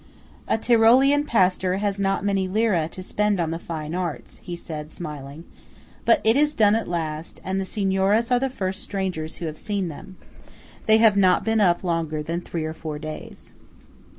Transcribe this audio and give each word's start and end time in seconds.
"A 0.47 0.57
Tyrolean 0.57 1.25
pastor 1.27 1.77
has 1.77 1.99
not 1.99 2.25
many 2.25 2.47
lire 2.47 2.87
to 2.87 3.03
spend 3.03 3.39
on 3.39 3.51
the 3.51 3.59
fine 3.59 3.93
arts," 3.93 4.37
he 4.41 4.55
said, 4.55 4.91
smiling; 4.91 5.43
"but 6.05 6.21
it 6.23 6.35
is 6.35 6.55
done 6.55 6.73
at 6.73 6.87
last; 6.87 7.39
and 7.43 7.61
the 7.61 7.65
Signoras 7.65 8.31
are 8.31 8.39
the 8.39 8.49
first 8.49 8.81
strangers 8.81 9.35
who 9.35 9.45
have 9.45 9.59
seen 9.59 9.89
them. 9.89 10.17
They 10.87 10.97
have 10.97 11.17
not 11.17 11.45
been 11.45 11.61
up 11.61 11.83
longer 11.83 12.23
than 12.23 12.41
three 12.41 12.65
or 12.65 12.73
four 12.73 12.97
days." 12.97 13.51